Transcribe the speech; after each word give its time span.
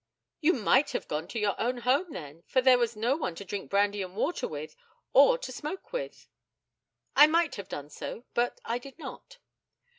You 0.39 0.53
might 0.53 0.93
have 0.93 1.07
gone 1.07 1.27
to 1.27 1.37
your 1.39 1.53
own 1.61 1.77
home, 1.77 2.11
then, 2.11 2.41
for 2.47 2.59
there 2.59 2.79
was 2.79 2.95
no 2.95 3.15
one 3.15 3.35
to 3.35 3.45
drink 3.45 3.69
brandy 3.69 4.01
and 4.01 4.15
water 4.15 4.47
with, 4.47 4.75
or 5.13 5.37
to 5.37 5.51
smoke 5.51 5.93
with? 5.93 6.27
I 7.15 7.27
might 7.27 7.53
have 7.53 7.69
done 7.69 7.91
so, 7.91 8.23
but 8.33 8.59
I 8.65 8.79
did 8.79 8.97
not. 8.97 9.37